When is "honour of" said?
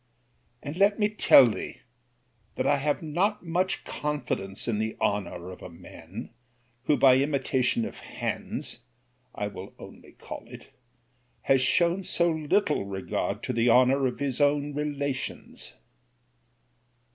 4.99-5.61, 13.69-14.17